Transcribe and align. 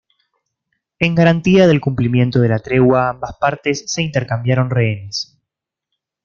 En 0.97 1.13
garantía 1.13 1.67
del 1.67 1.79
cumplimiento 1.79 2.41
de 2.41 2.49
la 2.49 2.57
tregua 2.57 3.07
ambas 3.09 3.37
partes 3.39 3.83
se 3.85 4.01
intercambiaron 4.01 4.71
rehenes. 4.71 5.39